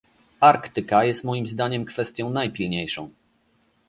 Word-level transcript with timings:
Arktyka 0.39 1.03
jest 1.03 1.23
moim 1.23 1.47
zdaniem 1.47 1.85
kwestią 1.85 2.29
najpilniejszą 2.29 3.09